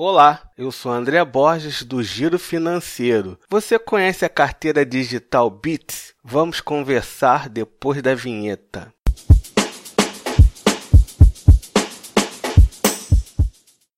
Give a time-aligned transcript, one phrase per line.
[0.00, 3.36] Olá, eu sou André Borges do Giro Financeiro.
[3.50, 6.14] Você conhece a carteira digital Bits?
[6.22, 8.94] Vamos conversar depois da vinheta.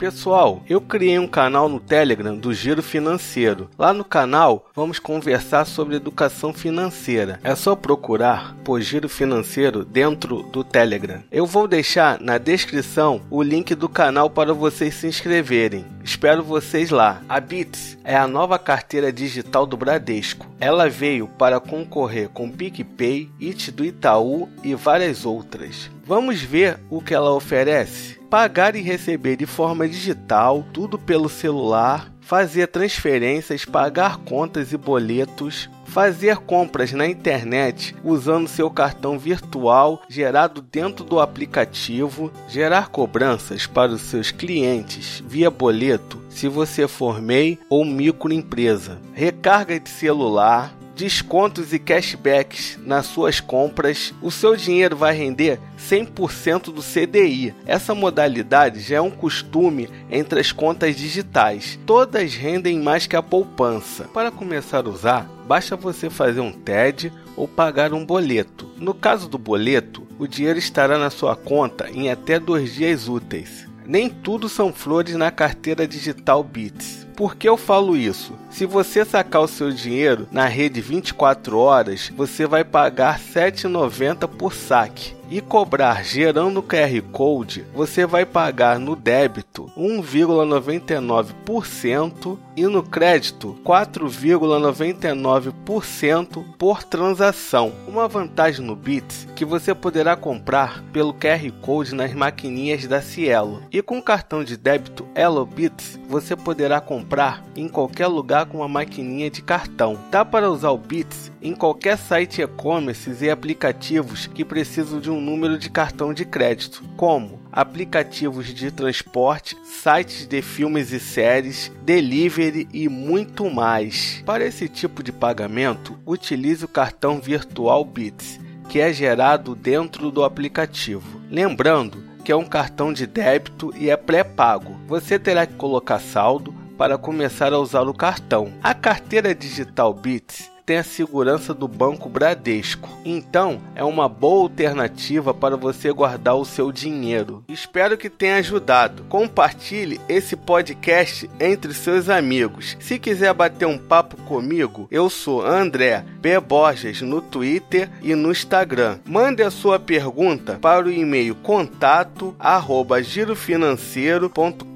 [0.00, 3.68] Pessoal, eu criei um canal no Telegram do Giro Financeiro.
[3.76, 7.40] Lá no canal vamos conversar sobre educação financeira.
[7.42, 11.24] É só procurar por Giro Financeiro dentro do Telegram.
[11.32, 15.84] Eu vou deixar na descrição o link do canal para vocês se inscreverem.
[16.04, 17.20] Espero vocês lá.
[17.28, 20.46] A Bits é a nova carteira digital do Bradesco.
[20.60, 25.90] Ela veio para concorrer com PicPay, It do Itaú e várias outras.
[26.08, 28.18] Vamos ver o que ela oferece?
[28.28, 35.68] pagar e receber de forma digital, tudo pelo celular, fazer transferências, pagar contas e boletos,
[35.86, 43.92] fazer compras na internet usando seu cartão virtual gerado dentro do aplicativo, gerar cobranças para
[43.92, 51.72] os seus clientes via boleto se você for MEI ou microempresa, recarga de celular, descontos
[51.72, 57.54] e cashbacks nas suas compras, o seu dinheiro vai render 100% do CDI.
[57.64, 61.78] Essa modalidade já é um costume entre as contas digitais.
[61.86, 64.08] Todas rendem mais que a poupança.
[64.12, 68.68] Para começar a usar, basta você fazer um TED ou pagar um boleto.
[68.76, 73.68] No caso do boleto, o dinheiro estará na sua conta em até dois dias úteis.
[73.86, 76.97] Nem tudo são flores na carteira digital Bits.
[77.18, 78.32] Por que eu falo isso?
[78.48, 84.28] Se você sacar o seu dinheiro na rede 24 horas, você vai pagar R$ 7,90
[84.28, 92.66] por saque e cobrar gerando o QR Code, você vai pagar no débito 1,99% e
[92.66, 97.70] no crédito 4,99% por transação.
[97.86, 103.62] Uma vantagem no Bits que você poderá comprar pelo QR Code nas maquininhas da Cielo.
[103.70, 108.68] E com cartão de débito Elo Bits, você poderá comprar em qualquer lugar com uma
[108.68, 109.96] maquininha de cartão.
[110.10, 115.17] Dá para usar o Bits em qualquer site e-commerce e aplicativos que precisam de um
[115.20, 122.68] número de cartão de crédito, como aplicativos de transporte, sites de filmes e séries, delivery
[122.72, 124.22] e muito mais.
[124.24, 130.22] Para esse tipo de pagamento, utilize o cartão virtual Bits, que é gerado dentro do
[130.22, 131.20] aplicativo.
[131.30, 134.78] Lembrando que é um cartão de débito e é pré-pago.
[134.86, 138.52] Você terá que colocar saldo para começar a usar o cartão.
[138.62, 142.90] A carteira digital Bits tem a segurança do Banco Bradesco.
[143.02, 147.42] Então, é uma boa alternativa para você guardar o seu dinheiro.
[147.48, 149.04] Espero que tenha ajudado.
[149.04, 152.76] Compartilhe esse podcast entre seus amigos.
[152.80, 156.38] Se quiser bater um papo comigo, eu sou André B.
[156.38, 158.98] Borges no Twitter e no Instagram.
[159.06, 162.36] Mande a sua pergunta para o e-mail contato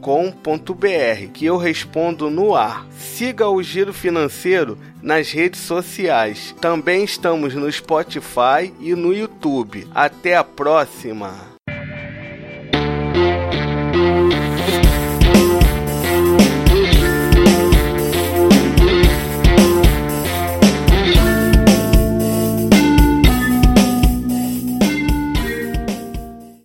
[0.03, 2.87] girofinanceiro.com.br que eu respondo no ar.
[2.91, 6.55] Siga o Giro Financeiro nas redes sociais.
[6.61, 9.87] Também estamos no Spotify e no YouTube.
[9.95, 11.53] Até a próxima!